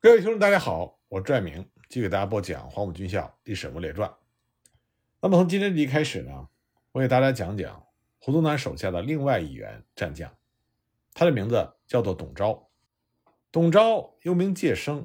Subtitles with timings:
[0.00, 4.08] 各位听众，大家好，我是拽明，继续给大家播讲《黄埔军校历史人物列传》。
[5.20, 6.48] 那么从今天这集开始呢，
[6.92, 7.84] 我给大家讲讲
[8.20, 10.32] 胡宗南手下的另外一员战将，
[11.12, 12.68] 他的名字叫做董钊。
[13.50, 15.04] 董钊又名介生，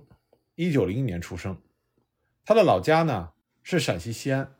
[0.54, 1.60] 一九零一年出生。
[2.46, 3.34] 他的老家呢
[3.64, 4.56] 是陕西西安。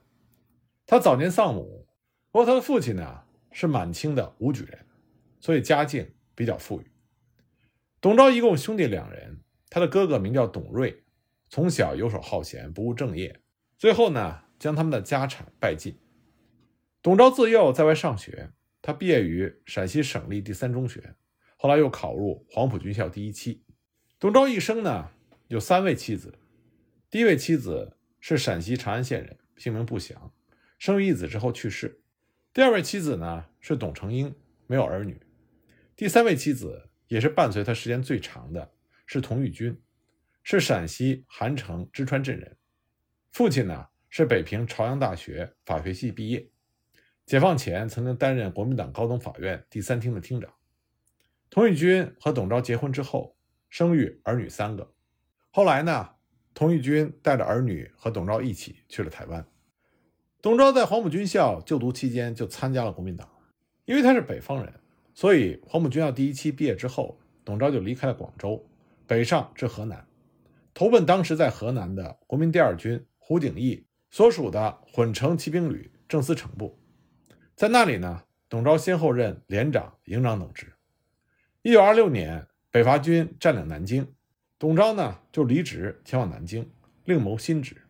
[0.88, 1.88] 他早年丧母，
[2.32, 4.84] 不过他的父亲呢是满清的武举人，
[5.40, 6.92] 所以家境比较富裕。
[8.02, 9.43] 董钊一共兄弟两人。
[9.74, 11.04] 他的哥哥名叫董瑞，
[11.50, 13.42] 从小游手好闲，不务正业，
[13.76, 15.98] 最后呢，将他们的家产败尽。
[17.02, 18.52] 董昭自幼在外上学，
[18.84, 21.16] 他毕业于陕西省立第三中学，
[21.58, 23.64] 后来又考入黄埔军校第一期。
[24.20, 25.10] 董昭一生呢，
[25.48, 26.38] 有三位妻子，
[27.10, 30.32] 第一位妻子是陕西长安县人，姓名不详，
[30.78, 32.00] 生育一子之后去世。
[32.54, 34.36] 第二位妻子呢是董成英，
[34.68, 35.20] 没有儿女。
[35.96, 38.73] 第三位妻子也是伴随他时间最长的。
[39.06, 39.80] 是童玉军，
[40.44, 42.58] 是陕西韩城芝川镇人。
[43.32, 46.48] 父亲呢是北平朝阳大学法学系毕业，
[47.26, 50.54] 解放前曾经担任国民党高等法院第三厅的厅长。
[51.50, 53.36] 童玉军和董钊结婚之后，
[53.70, 54.94] 生育儿女三个。
[55.52, 56.10] 后来呢，
[56.54, 59.46] 童玉军带着儿女和董钊一起去了台湾。
[60.42, 63.30] 董钊在黄埔军校就读期间就参加了国民党，
[63.86, 64.74] 因为他是北方人，
[65.14, 68.64] 所以黄埔军校第一期毕业之后，董钊就离开了广州。
[69.06, 70.08] 北上至河南，
[70.74, 76.80] 投奔当时在河南的国民第二军胡景翼所属的混成骑兵旅政司城部，
[77.56, 80.74] 在那里呢，董钊先后任连长、营长等职。
[81.62, 84.14] 一九二六年，北伐军占领南京，
[84.58, 86.72] 董钊呢就离职前往南京，
[87.04, 87.82] 另谋新职。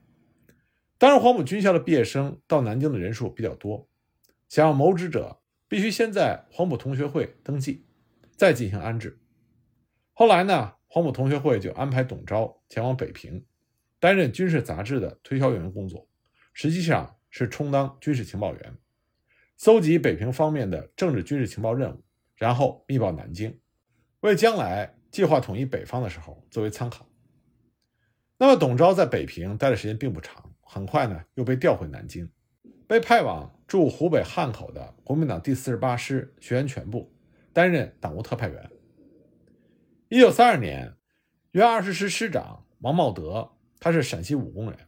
[0.97, 3.87] 当时黄埔军校的毕业生到南京的人数比较多，
[4.49, 7.85] 想要谋职者必须先在黄埔同学会登记，
[8.35, 9.19] 再进行安置。
[10.13, 10.73] 后来呢？
[10.93, 13.43] 黄埔同学会就安排董钊前往北平，
[13.99, 16.07] 担任军事杂志的推销员工作，
[16.53, 18.77] 实际上是充当军事情报员，
[19.57, 22.03] 搜集北平方面的政治军事情报任务，
[22.35, 23.59] 然后密报南京，
[24.19, 27.07] 为将来计划统一北方的时候作为参考。
[28.37, 32.29] 那么董钊在北平待的时间并不长，很快呢又被调回南京，
[32.85, 37.11] 被派往驻湖北汉口的国民党第四十八师学员全部，
[37.51, 38.69] 担任党务特派员。
[40.13, 40.95] 一九三二年，
[41.53, 44.79] 原二十师师长王茂德，他是陕西武功人，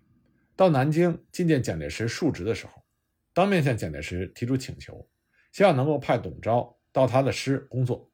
[0.56, 2.74] 到南京觐见蒋介石述职的时候，
[3.34, 5.10] 当面向蒋介石提出请求，
[5.52, 8.12] 希望能够派董钊到他的师工作。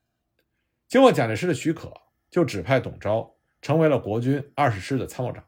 [0.87, 1.93] 经过蒋介石的许可，
[2.29, 5.43] 就指派董钊成为了国军二十师的参谋长。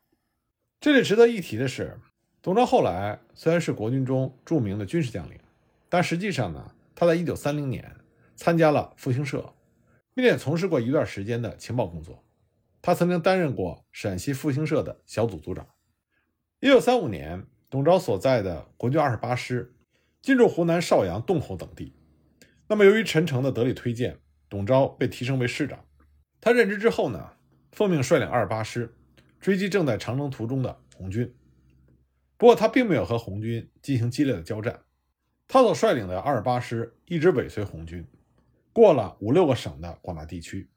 [0.81, 1.97] 这里值得一提的是，
[2.41, 5.39] 董钊后来虽然是国军中著名的军事将领，
[5.87, 7.89] 但实际上呢，他在一九三零年
[8.35, 9.55] 参加了复兴社。
[10.13, 12.23] 并且从事过一段时间的情报工作，
[12.81, 15.67] 他曾经担任过陕西复兴社的小组组长。
[16.59, 19.75] 一九三五年，董钊所在的国军二十八师
[20.21, 21.93] 进驻湖南邵阳、洞口等地。
[22.67, 25.85] 那么，由于陈诚的得力推荐，董钊被提升为师长。
[26.39, 27.33] 他任职之后呢，
[27.71, 28.95] 奉命率领二十八师
[29.39, 31.33] 追击正在长征途中的红军。
[32.37, 34.81] 不过，他并没有和红军进行激烈的交战，
[35.47, 38.05] 他所率领的二十八师一直尾随红军。
[38.73, 40.67] 过了五六个省的广大地区。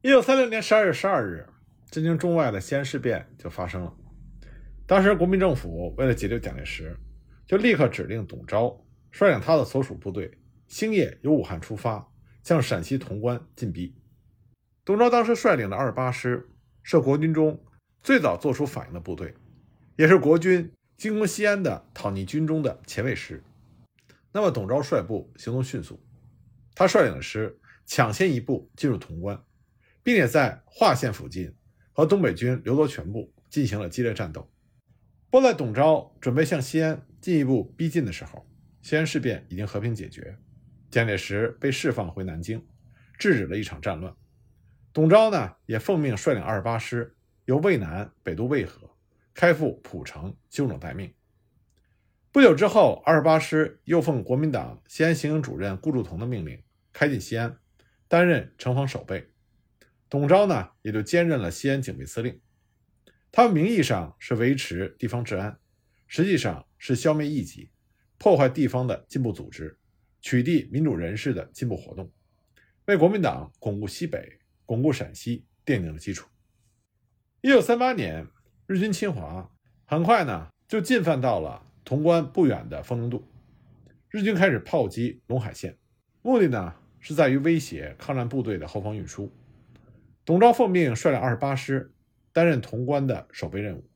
[0.00, 1.46] 一九三六年十二月十二日，
[1.90, 3.94] 震惊中外的西安事变就发生了。
[4.86, 6.96] 当时国民政府为了解救蒋介石，
[7.46, 8.80] 就立刻指令董钊
[9.10, 10.38] 率领他的所属部队，
[10.68, 12.10] 星夜由武汉出发，
[12.42, 13.94] 向陕西潼关进逼。
[14.86, 16.48] 董钊当时率领的二十八师
[16.82, 17.62] 是国军中
[18.02, 19.34] 最早做出反应的部队，
[19.96, 23.44] 也是国军进攻西安的讨逆军中的前卫师。
[24.32, 26.02] 那么，董钊率部行动迅速。
[26.78, 29.42] 他率领的师抢先一步进入潼关，
[30.04, 31.52] 并且在华县附近
[31.92, 34.48] 和东北军刘罗全部进行了激烈战斗。
[35.28, 38.48] 不过，在董钊准备向西安进一步逼近的时候，
[38.80, 40.38] 西安事变已经和平解决，
[40.88, 42.64] 蒋介石被释放回南京，
[43.18, 44.14] 制止了一场战乱。
[44.92, 47.12] 董钊呢，也奉命率领二十八师
[47.46, 48.88] 由渭南北渡渭河，
[49.34, 51.12] 开赴蒲城休整待命。
[52.30, 56.62] 不久之后，二十八师又奉国民党西安行营主任顾祝同的命令。
[56.98, 57.56] 开进西安，
[58.08, 59.30] 担任城防守备。
[60.08, 62.40] 董钊呢，也就兼任了西安警备司令。
[63.30, 65.56] 他们名义上是维持地方治安，
[66.08, 67.70] 实际上是消灭异己，
[68.18, 69.78] 破坏地方的进步组织，
[70.20, 72.10] 取缔民主人士的进步活动，
[72.86, 76.26] 为国民党巩固西北、巩固陕西奠定了基础。
[77.42, 78.26] 一九三八年，
[78.66, 79.48] 日军侵华，
[79.84, 83.24] 很快呢就进犯到了潼关不远的丰宁渡，
[84.10, 85.78] 日军开始炮击陇海线，
[86.22, 86.74] 目的呢。
[87.00, 89.32] 是在于威胁抗战部队的后方运输。
[90.24, 91.92] 董钊奉命率领二十八师，
[92.32, 93.88] 担任潼关的守备任务，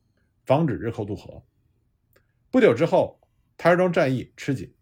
[0.45, 1.43] 防止日寇渡河。
[2.49, 3.19] 不久之后，
[3.57, 4.73] 台儿庄战役吃紧，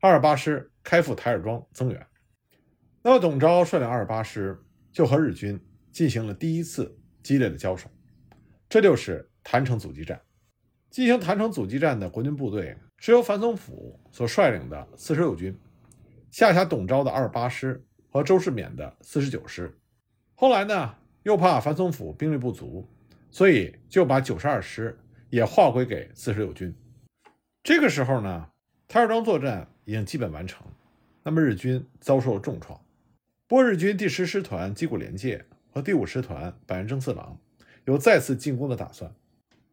[0.00, 2.06] 二十八师开赴台儿庄增援。
[3.02, 4.58] 那么，董钊率领二十八师
[4.92, 5.60] 就和日军
[5.92, 7.90] 进行了第一次激烈的交手，
[8.68, 10.20] 这就是郯城阻击战。
[10.90, 15.58] 进行郯城阻击战的国军部队是由樊松甫所率领的四十六军，
[16.34, 19.72] 下辖董钊的二十八师和周世冕的四十九师。
[20.34, 22.90] 后来呢，又怕樊松甫兵力不足，
[23.30, 24.98] 所以就把九十二师
[25.30, 26.74] 也划归给四十六军。
[27.62, 28.48] 这个时候呢，
[28.88, 30.66] 台儿庄作战已经基本完成，
[31.22, 32.84] 那么日军遭受了重创。
[33.46, 37.38] 波日军第十师团矶谷廉介和第五师团板垣征四郎
[37.84, 39.14] 有再次进攻的打算，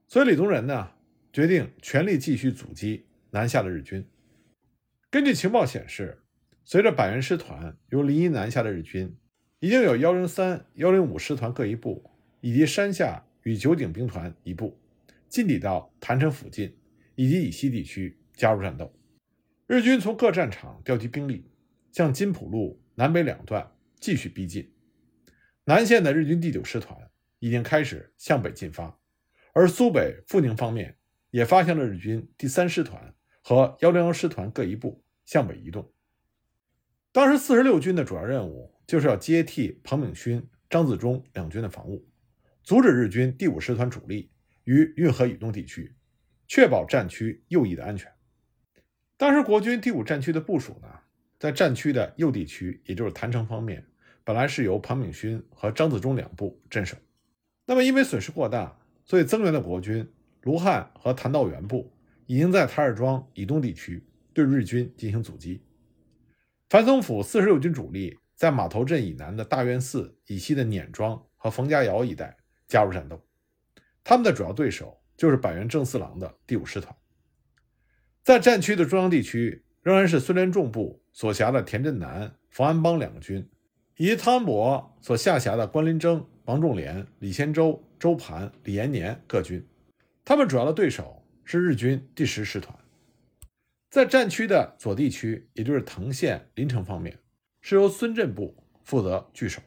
[0.07, 0.91] 所以李宗仁呢
[1.33, 4.07] 决定全力继续阻击南下的日军。
[5.09, 6.20] 根据情报显示，
[6.63, 9.15] 随着板垣师团由临沂南下的日军，
[9.59, 12.11] 已经有幺零三、幺零五师团各一部，
[12.41, 14.79] 以及山下与九鼎兵团一部，
[15.27, 16.75] 进抵到郯城附近。
[17.15, 18.91] 以及以西地区加入战斗，
[19.67, 21.45] 日军从各战场调集兵力，
[21.91, 23.69] 向金浦路南北两段
[23.99, 24.73] 继续逼近。
[25.65, 26.97] 南线的日军第九师团
[27.37, 28.97] 已经开始向北进发，
[29.53, 30.97] 而苏北阜宁方面
[31.29, 33.13] 也发现了日军第三师团
[33.43, 35.91] 和幺零幺师团各一部向北移动。
[37.11, 42.07] 当时四十六军的主要任务就是要接替彭炳勋、张自忠两军的防务，
[42.63, 44.31] 阻止日军第五师团主力
[44.63, 45.93] 于运河以东地区。
[46.47, 48.11] 确保战区右翼的安全。
[49.15, 50.87] 当时国军第五战区的部署呢，
[51.39, 53.85] 在战区的右地区，也就是郯城方面，
[54.25, 56.97] 本来是由庞炳勋和张自忠两部镇守。
[57.65, 60.05] 那么因为损失过大，所以增援的国军
[60.41, 61.93] 卢汉和谭道源部
[62.25, 64.03] 已经在台儿庄以东地区
[64.33, 65.61] 对日军进行阻击。
[66.71, 73.21] 樊松甫四十六军主力在码头镇以南的大院寺以西的碾庄和冯家窑一带加入战斗，
[74.05, 74.97] 他们的主要对手。
[75.17, 76.95] 就是板垣正四郎的第五师团，
[78.23, 83.45] 在战区的中央地区，仍然是孙连仲部所辖的田震南、冯安邦两个军，
[83.97, 89.61] 以及汤恩伯所下辖的关林征、王仲廉、李先洲、周盘、李延年各军。
[90.23, 92.73] 他们主要的对手是日军第十师团。
[93.91, 97.19] 在战区的左地区，也就是藤县临城方面，
[97.59, 99.61] 是由孙震部负责据守，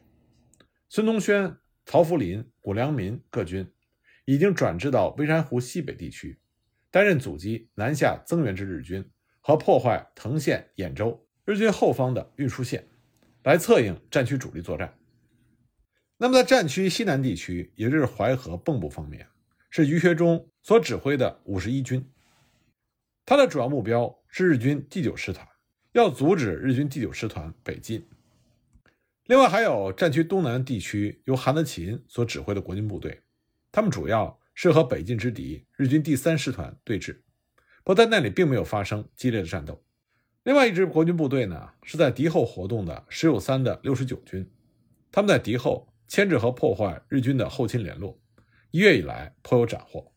[0.89, 1.55] 孙东轩、
[1.85, 3.71] 曹福林、谷良民各军。
[4.27, 6.39] 已经转至到微山湖西北地区，
[6.89, 9.07] 担任阻击南下增援之日军
[9.39, 12.87] 和破坏藤县、兖州日军后方的运输线，
[13.43, 14.97] 来策应战区主力作战。
[16.17, 19.27] 那么，在战区西南地区，也就是淮河蚌埠方面，
[19.69, 22.03] 是于学忠所指挥的五十一军，
[23.25, 25.47] 他的主要目标是日军第九师团，
[25.93, 28.07] 要阻止日军第九师团北进。
[29.25, 33.23] 另外，还有战区东南地区由韩德勤所指挥的国军部队。
[33.71, 37.15] 他们主要是和北进之敌日军第三师团对峙，
[37.83, 39.83] 不过在那里并没有发生激烈的战斗。
[40.43, 44.47] 另外一支国军部队呢，是在敌后活动的石友三的六十九军，
[45.11, 48.21] 他们在敌后牵制和破坏日军的后勤联络，
[48.69, 50.13] 一月以来颇有斩获。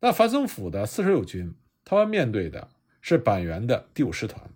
[0.00, 2.68] 那樊松甫的四十六军，他们面对的
[3.00, 4.50] 是板垣的第五师团。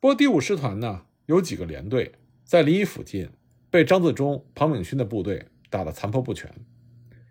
[0.00, 2.12] 不过第五师团呢，有几个连队
[2.44, 3.30] 在临沂附近
[3.70, 6.52] 被张自忠、庞炳勋的部队打得残破不全。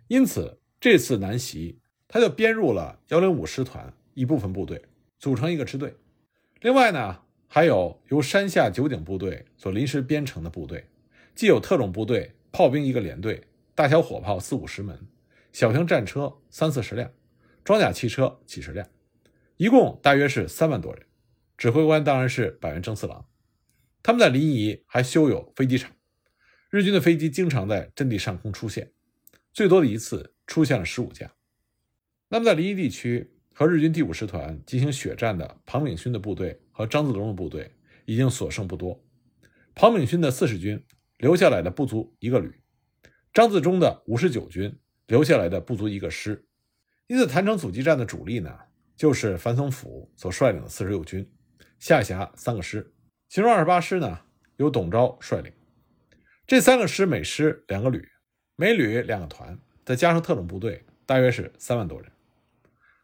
[0.08, 1.78] 因此，这次南袭，
[2.08, 4.82] 他就编入了幺零五师团一部分部队，
[5.18, 5.94] 组成一个支队。
[6.60, 10.86] 另外呢，还有由山下九鼎部队所临时编成的部队，
[11.34, 13.42] 既有特种部队、炮兵一个连队、
[13.74, 14.98] 大小火炮四五十门、
[15.52, 17.10] 小型战车三四十辆、
[17.64, 18.86] 装甲汽车几十辆，
[19.62, 21.06] 一共大约是三万多人。
[21.56, 23.28] 指挥官当然是板垣征四郎。
[24.02, 25.92] 他们在临沂还修有飞机场，
[26.68, 28.90] 日军的飞机经常在阵地上空出现。
[29.52, 31.32] 最多的一次出现了十五架。
[32.28, 37.70] 那么，在临沂地区和日军第五师团进行血战的庞炳勋的部队和张自忠的部队
[38.04, 39.00] 已经所剩不多。
[39.76, 40.84] 庞炳勋的四十军
[41.18, 42.52] 留下来的不足一个旅，
[43.32, 44.76] 张自忠的五十九军
[45.06, 46.48] 留下来的不足一个师。
[47.06, 48.58] 因此，郯城阻击战的主力呢，
[48.96, 51.30] 就是樊松甫所率领的四十六军，
[51.78, 52.94] 下辖三个师，
[53.28, 54.20] 其中二十八师呢
[54.56, 55.52] 由董钊率领。
[56.46, 58.08] 这三个师每师两个旅。
[58.54, 62.12] 每旅两个团，再加上特种部队，大约是三万多人。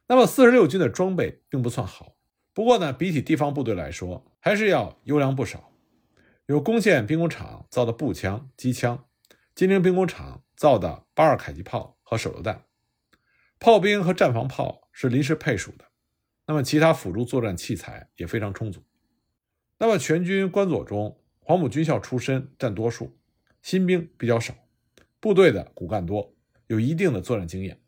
[0.06, 2.14] 那么四十六军的装备并不算好，
[2.52, 5.72] 不过呢，比起地方部队来说，还是要优良不少。
[6.46, 9.06] 有攻县兵工厂造的步枪、机枪，
[9.54, 12.64] 金陵兵工厂造的八二迫击炮和手榴弹，
[13.58, 15.84] 炮兵和战防炮是临时配属的。
[16.44, 18.82] 那么其他辅助作战器材也非常充足。
[19.78, 23.16] 那么全军官佐中，黄埔军校出身占多数，
[23.62, 24.52] 新兵比较少。
[25.20, 26.34] 部队的骨干多，
[26.66, 27.80] 有一定的作战经验。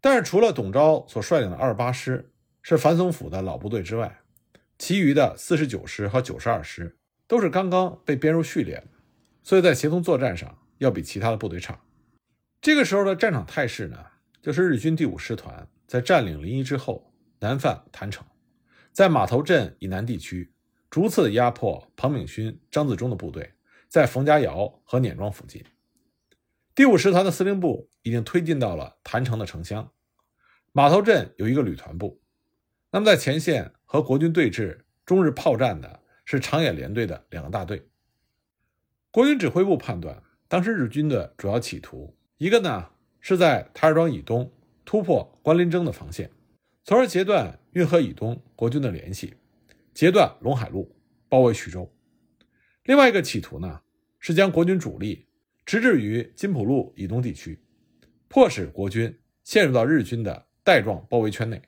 [0.00, 2.30] 但是，除了董钊所率领的二八师
[2.62, 4.20] 是樊松甫的老部队之外，
[4.78, 6.96] 其余的四十九师和九十二师
[7.26, 8.84] 都是刚刚被编入序列，
[9.42, 11.80] 所以在协同作战上要比其他的部队差。
[12.60, 14.06] 这个时候的战场态势呢，
[14.42, 18.24] 就是日军第五师团在占领临沂之后，南犯郯城，
[18.92, 20.52] 在码头镇以南地区
[20.88, 23.52] 逐次压迫彭炳勋、张自忠的部队，
[23.88, 25.62] 在冯家窑和碾庄附近。
[26.74, 29.92] 第五师团的司令部已经推进到了郯城的城乡，
[30.72, 32.22] 码头镇有一个旅团部。
[32.90, 37.86] 那么在前线和国军对峙、中日炮战的是长野联队的两个大队。
[39.10, 42.88] 国军指挥部判断，当时日军的主要企图，一个呢
[43.20, 44.50] 是在台儿庄以东
[44.84, 46.30] 突破关林征的防线，
[46.84, 49.34] 从而截断运河以东国军的联系，
[49.94, 50.94] 截断陇海路，
[51.28, 51.88] 包围徐州；
[52.84, 53.82] 另外一个企图呢
[54.18, 55.26] 是将国军主力
[55.64, 57.58] 直至于金浦路以东地区，
[58.28, 61.62] 迫使国军陷入到日军的带状包围圈内。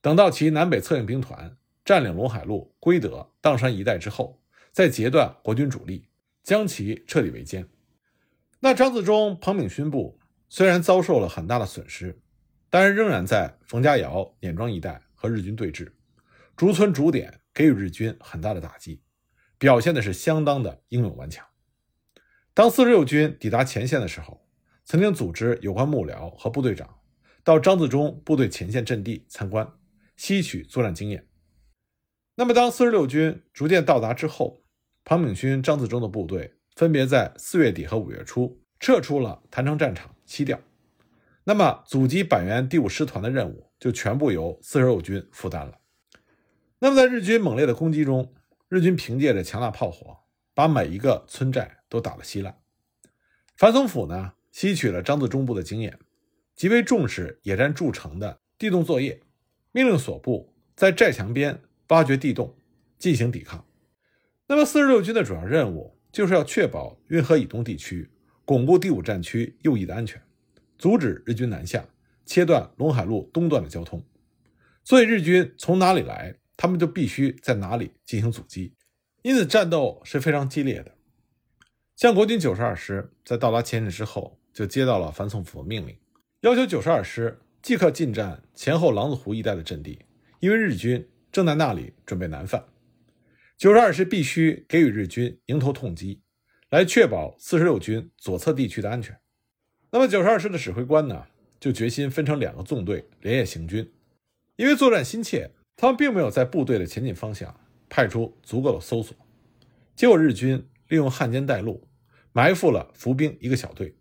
[0.00, 6.06] 等到其南北策应兵团占领陇海路、归德、砀山一带之后，再截断国军主力，
[6.42, 7.66] 将其彻底围歼。
[8.60, 10.18] 那张自忠、彭炳勋部
[10.54, 12.20] 虽然遭受了很大的损失，
[12.68, 15.90] 但是仍然在冯家窑、碾庄一带和日军对峙，
[16.54, 19.00] 逐村逐点给予日军很大的打击，
[19.56, 21.42] 表现的是相当的英勇顽强。
[22.52, 24.46] 当四十六军抵达前线的时候，
[24.84, 26.98] 曾经组织有关幕僚和部队长
[27.42, 29.66] 到张自忠部队前线阵地参观。
[30.18, 31.26] 吸取作战经验。
[32.34, 34.62] 那么，当四十六军逐渐到达之后，
[35.02, 40.58] 庞炳勋、张自忠的部队分别在四月底和五月初撤出了郯城战场西调。
[41.44, 45.78] 那么，阻击板垣第五师团的任务就全部由四十六军负担了。
[46.78, 48.32] 那么，在日军猛烈的攻击中，
[48.68, 50.20] 日军凭借着强大炮火，
[50.54, 52.56] 把每一个村寨都打得稀烂。
[53.58, 55.98] 樊松甫呢，吸取了张自忠部的经验，
[56.56, 59.20] 极为重视野战筑城的地动作业。
[59.72, 62.56] 命令所部在寨墙边挖掘地洞，
[62.98, 63.66] 进行抵抗。
[64.46, 68.10] 那么，四十六军的主要任务就是要确保运河以东地区，
[68.44, 70.20] 巩固第五战区右翼的安全，
[70.78, 71.86] 阻止日军南下，
[72.26, 74.02] 切断陇海路东段的交通。
[74.84, 78.74] 所以，日军从哪里来，他们就必须在哪里进行阻击。
[79.22, 80.92] 因此，战斗是非常激烈的。
[81.96, 85.96] 像国军九十二师在到达前线之后，就接到了樊松甫的命令，
[86.40, 87.38] 要求九十二师。
[87.62, 90.00] 即刻进占前后狼子湖一带的阵地，
[90.40, 92.64] 因为日军正在那里准备南犯。
[93.56, 96.21] 九十二师必须给予日军迎头痛击，
[96.72, 99.20] 来确保四十六军左侧地区的安全。
[99.90, 101.26] 那么九十二师的指挥官呢，
[101.60, 103.92] 就决心分成两个纵队连夜行军。
[104.56, 107.60] 因为作战心切，他们并没有在部队的前进方向
[107.90, 109.14] 派出足够的搜索。
[109.94, 111.86] 结果日军利用汉奸带路，
[112.32, 113.94] 埋伏了伏兵一个小队。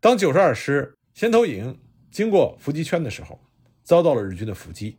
[0.00, 1.80] 当九十二师先头营。
[2.10, 3.40] 经过伏击圈的时候，
[3.82, 4.98] 遭到了日军的伏击。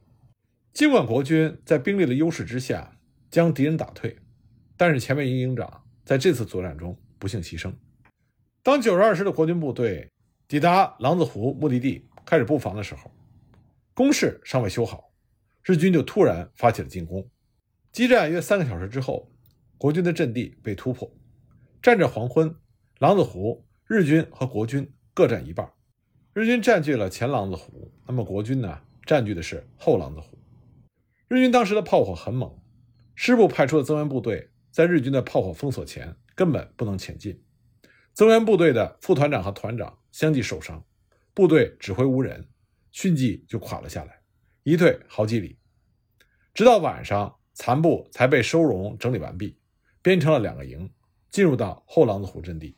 [0.74, 2.98] 尽管国军在兵力的优势之下
[3.32, 4.18] 将敌人打退，
[4.76, 7.74] 但是前面营营长在这次作战中不幸牺牲。
[8.64, 10.10] 当九十二师的国军部队
[10.48, 13.12] 抵达狼子湖目的地开始布防的时候，
[13.94, 15.12] 工事尚未修好，
[15.64, 17.28] 日军就突然发起了进攻。
[17.92, 19.32] 激战约三个小时之后，
[19.78, 21.12] 国军的阵地被突破。
[21.82, 22.56] 战至黄昏，
[23.00, 25.72] 狼子湖日军和国军各占一半。
[26.34, 28.82] 日军占据了前狼子湖，那么国军呢？
[29.06, 30.38] 占据的是后狼子湖。
[31.28, 32.60] 日军当时的炮火很猛，
[33.16, 37.42] 师部派出的增援部队在日军的炮火封锁前根本不能前进。
[38.14, 40.86] 增援部队的副团长和团长相继受伤，
[41.34, 42.50] 部队指挥无人，
[42.92, 44.20] 迅即就垮了下来，
[44.64, 45.58] 一退好几里。
[46.54, 49.58] 直到晚上，残部才被收容整理完毕，
[50.02, 50.92] 编成了两个营，
[51.30, 52.76] 进入到后狼子湖阵地。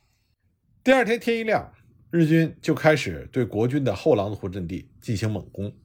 [0.83, 1.73] 第二天天一亮。
[2.11, 5.75] 日军就开始对国军的后狼子湖阵地进行猛攻，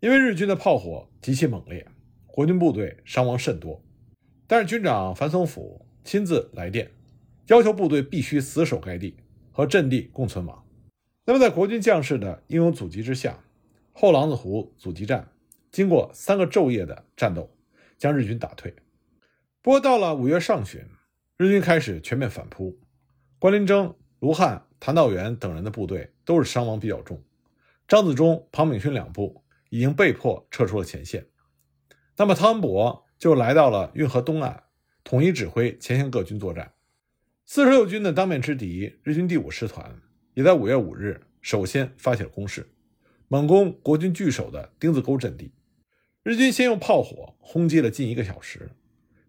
[0.00, 1.90] 因为日军的炮火极其猛烈，
[2.26, 3.82] 国军部队伤亡甚多。
[4.50, 6.90] 但是军长樊松甫亲自来电，
[7.46, 9.14] 要求部队必须死守该地，
[9.52, 10.66] 和阵地共存亡。
[11.24, 13.38] 那么在国军将士的英勇阻击之下，
[13.92, 15.30] 后狼子湖阻击战
[15.70, 17.48] 经过三个昼夜的战斗，
[17.96, 18.74] 将日军打退。
[19.62, 20.84] 不过到了五月上旬，
[21.36, 22.76] 日军开始全面反扑，
[23.38, 24.66] 关林征、卢汉。
[24.80, 27.22] 谭道元等人的部队都是伤亡比较重，
[27.86, 31.26] 张自忠、庞炳勋两部已经被迫撤出了前线。
[32.16, 34.62] 那么汤恩伯就来到了运河东岸，
[35.04, 36.72] 统一指挥前线各军作战。
[37.44, 40.00] 四十六军的当面之敌日军第五师团
[40.32, 42.70] 也在五月五日首先发起了攻势，
[43.28, 45.52] 猛攻国军据守的丁字沟阵地。
[46.22, 48.70] 日军先用炮火轰击了近一个小时，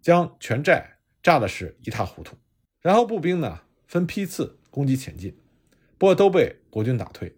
[0.01, 2.37] 将全寨炸的是一塌糊涂。
[2.79, 5.37] 然后步兵呢分批次攻击前进。
[5.97, 7.35] 不过都被国军打退。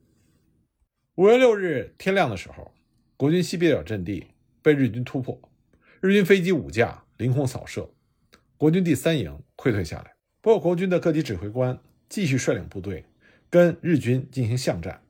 [1.16, 2.72] 五月六日天亮的时候，
[3.18, 4.28] 国军西北角阵地
[4.62, 5.42] 被日军突破，
[6.06, 7.90] 日军飞机五架凌空扫射，
[8.58, 10.14] 国军第三营溃退下来。
[10.42, 11.80] 不过，国军的各级指挥官
[12.10, 13.06] 继续率领部队
[13.50, 15.02] 跟日军进行巷战。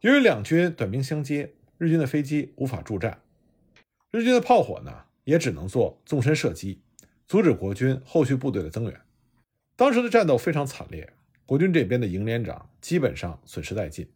[0.00, 3.22] 由于两军短兵相接，日军的飞机无法助战，
[4.10, 6.82] 日军的炮火呢也只能做纵深射击，
[7.26, 9.00] 阻止国军后续部队的增援。
[9.76, 11.10] 当时的战斗非常惨烈，
[11.46, 14.06] 国军这边的营连长基本上损失殆尽。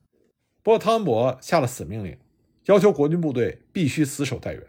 [0.63, 2.19] 不过汤恩伯下了死命令，
[2.67, 4.63] 要求国军部队必须死守待援。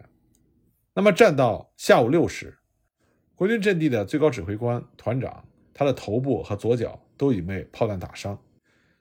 [0.95, 2.59] 那么战到下午六时，
[3.35, 8.39] 国军阵地的最高指挥官团长，他的头部和左脚都已被炮弹打伤。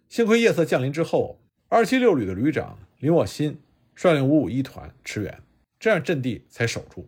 [0.09, 3.61] 幸亏夜色降临之后，二七六旅的旅长林沃新
[3.95, 5.43] 率领五五一团驰援，
[5.79, 7.07] 这样阵地才守住。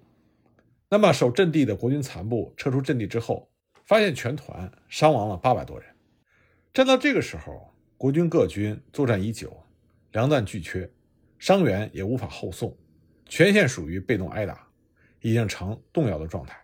[0.90, 3.50] 那么守阵地的国军残部撤出阵地之后，
[3.86, 5.88] 发现全团伤亡了八百多人。
[6.72, 9.56] 战到这个时候，国军各军作战已久。
[10.12, 10.88] 粮弹俱缺，
[11.40, 12.76] 伤员也无法后送，
[13.28, 14.63] 全线属于被动挨打，
[15.24, 16.54] 已经成动摇的状态。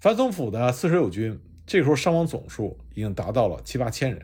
[0.00, 4.20] 樊松府的四十六军这时候伤亡总数已经达到了七八千人。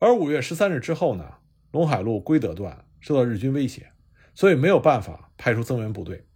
[0.00, 1.24] 而五月十三日之后呢，
[1.70, 3.92] 陇海路归德段受到日军威胁，
[4.34, 6.26] 所以没有办法派出增援部队，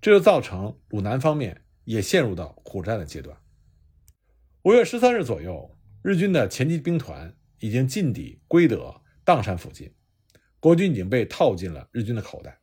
[0.00, 3.36] 这就造成鲁南方面也陷入到苦战的阶段。
[4.62, 9.92] 五月十三日左右，日军的前进兵团已经进抵归德砀山附近。
[10.60, 12.60] 国军已经被套进了日军的口袋，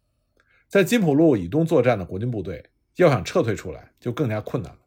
[0.69, 4.79] 在金浦路以东作战的国军部队要想撤退出来就更加困难了。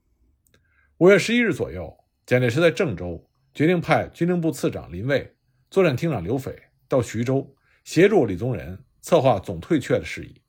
[0.98, 1.96] 五月十一日左右，
[2.26, 5.34] 蒋介石在郑州决定派军令部次长林蔚、
[5.70, 6.56] 作战厅长刘斐
[6.88, 10.40] 到徐州协助李宗仁策划总退却的事宜。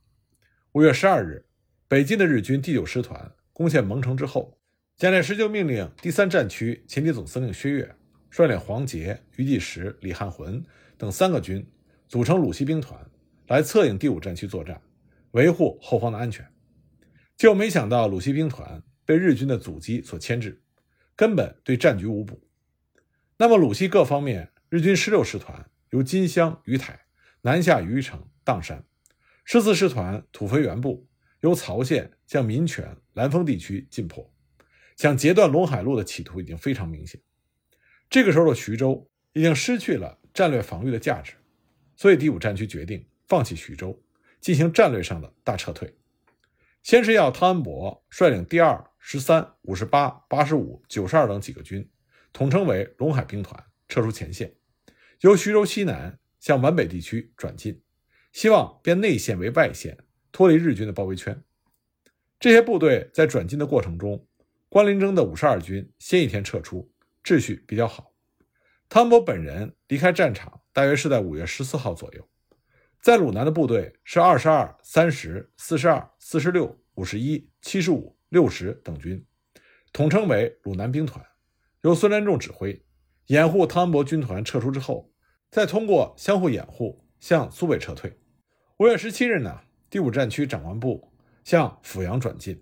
[0.73, 1.45] 五月十二日，
[1.87, 4.57] 北进的日军第九师团攻陷蒙城之后，
[4.97, 7.95] 蒋介石就命令第三战区前敌总司令薛岳
[8.29, 10.63] 率领黄杰、余继时、李汉魂
[10.97, 11.65] 等三个军。
[12.07, 13.03] 组成鲁西兵团
[13.47, 14.79] 来策应第五战区作战，
[15.31, 16.47] 维护后方的安全。
[17.37, 20.61] 就没想到鲁西兵团被日军的阻击所牵制，
[21.15, 22.41] 根本对战局无补。
[23.37, 27.05] 那么鲁西各方面，日军十六师团由金乡、鱼台
[27.41, 28.79] 南下虞城、砀山；
[29.43, 31.07] 十四师团土肥原部
[31.41, 34.33] 由曹县向民权、兰丰地区进迫，
[34.95, 37.19] 想截断陇海路的企图已经非常明显。
[38.09, 41.33] 这个时候的徐州已经失去了战略防御的价值。
[41.97, 44.01] 所以，第五战区决定放弃徐州，
[44.41, 45.93] 进行战略上的大撤退。
[46.85, 51.89] 先是要汤恩伯率领第二、十三、五十八、八十五、九十二等几个军，
[52.31, 54.53] 统称为陇海兵团，撤出前线，
[55.21, 57.81] 由徐州西南向皖北地区转进，
[58.31, 59.97] 希望变内线为外线，
[60.31, 61.43] 脱离日军的包围圈。
[62.39, 64.27] 这些部队在转进的过程中，
[64.69, 66.93] 关林征的五十二军先一天撤出，
[67.23, 68.13] 秩序比较好。
[68.89, 70.61] 汤恩伯本人离开战场。
[70.71, 72.27] 大约是在五月十四号左右，
[73.05, 79.23] 在鲁南的部队是二十二、三十、四十二、四十六、五十一、七十五、六十等军，
[79.93, 81.23] 统称为鲁南兵团，
[81.83, 82.83] 由孙连仲指挥，
[83.27, 85.13] 掩护汤恩伯军团撤出之后，
[85.51, 88.11] 再通过相互掩护向苏北撤退。
[88.77, 91.13] 五月十七日呢，第五战区长官部
[91.43, 92.59] 向阜阳转进，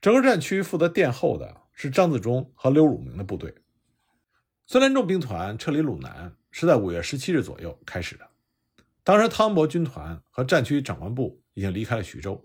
[0.00, 3.52] 整个战区负责殿后的是张自忠和刘汝明的部队，
[4.64, 6.36] 孙连仲兵团撤离鲁南。
[6.52, 8.24] 是在五月十七日左右开始的。
[9.08, 12.44] 当时汤恩伯军团和战区长官部已经离开了徐州，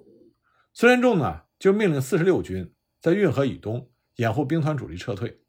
[0.72, 5.42] 孙连仲呢就命令四十六军在运河以东掩护兵团主力撤退，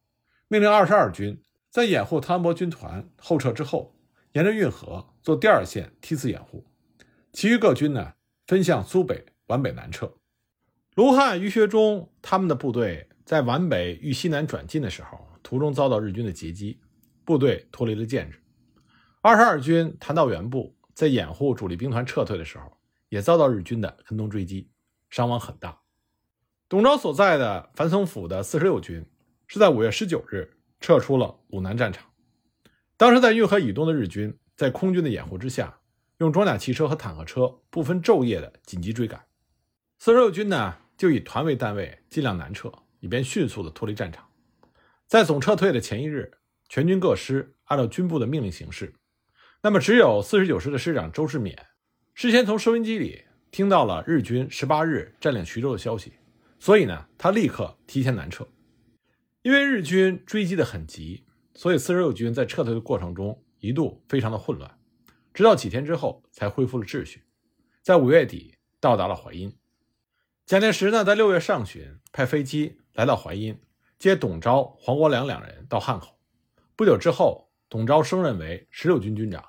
[0.49, 3.95] 命令二十二军在掩护汤恩伯军团后撤之后，
[4.33, 6.67] 沿着运河做第二线梯次掩护，
[7.33, 8.15] 其余各军呢
[8.49, 10.13] 分向苏北、皖北南撤。
[10.97, 16.81] 卢汉、于学忠他们的部队在皖北豫西南转进的时候，途中遭到日军的截击，
[17.25, 18.41] 部队脱离了建制。
[19.21, 22.79] 二十二军谭道源部在掩护主力兵团撤退的时候，
[23.09, 24.71] 也遭到日军的跟踪追击，
[25.11, 25.81] 伤亡很大。
[26.69, 29.05] 董昭所在的樊松府的四十六军
[29.47, 32.07] 是在五月十九日撤出了鲁南战场。
[32.97, 35.81] 当时在运河以东的日军，在空军的掩护之下，
[36.19, 39.25] 用装甲汽车和坦克车不分昼夜的紧急追赶。
[39.99, 44.27] 四十六军呢，就以团为单位，尽量南撤，以便迅速的脱离战场。
[45.07, 46.33] 在总撤退的前一日，
[46.69, 48.95] 全军各师按照军部的命令行事。
[49.65, 51.57] 那么，只有四十九师的师长周世勉
[52.13, 56.13] 事先从收音机里听到了日军十八日占领徐州的消息，
[56.59, 58.47] 所以呢，他立刻提前南撤。
[59.41, 61.25] 因为日军追击的很急，
[61.55, 64.71] 所以四十六军在撤退的过程中一度非常的混乱，
[65.33, 67.23] 直到几天之后才恢复了秩序。
[67.81, 69.57] 在五月底到达了淮阴。
[70.45, 73.59] 蒋介石呢，在六月上旬派飞机来到淮阴，
[73.99, 76.19] 接董钊、黄国梁两人到汉口。
[76.77, 77.51] 不久之后。
[77.71, 79.43] 董钊升任为十六军军长，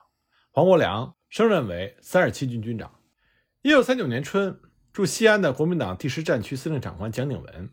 [0.55, 2.89] 黄国梁升任为三十七军军长。
[3.61, 4.57] 一九三九年春，
[4.93, 7.69] 驻西安的国民党第十战区司令长官蒋鼎文，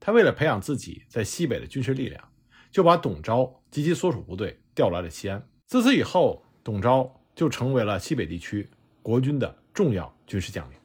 [0.00, 2.28] 他为了培养自己在西北的军事力量，
[2.72, 5.48] 就把董钊及其所属部队调来了西安。
[5.68, 8.68] 自此以后，董钊就成为了西北地区
[9.00, 10.76] 国军的重要军事将领。